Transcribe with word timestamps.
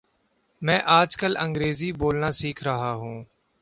میں 0.61 0.79
آج 0.91 1.17
کل 1.17 1.37
انگریزی 1.37 1.91
بولنا 1.91 2.31
سیکھ 2.31 2.63
رہا 2.63 2.93
ہوں 2.93 3.23